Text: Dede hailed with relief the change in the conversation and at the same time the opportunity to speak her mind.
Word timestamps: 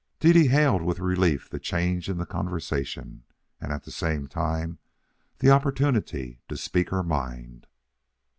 Dede 0.19 0.49
hailed 0.49 0.81
with 0.81 0.97
relief 0.97 1.47
the 1.47 1.59
change 1.59 2.09
in 2.09 2.17
the 2.17 2.25
conversation 2.25 3.21
and 3.59 3.71
at 3.71 3.83
the 3.83 3.91
same 3.91 4.25
time 4.25 4.79
the 5.37 5.51
opportunity 5.51 6.39
to 6.49 6.57
speak 6.57 6.89
her 6.89 7.03
mind. 7.03 7.67